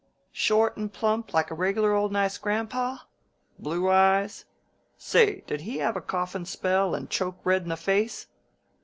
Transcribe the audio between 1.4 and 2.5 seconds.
a reg'lar old nice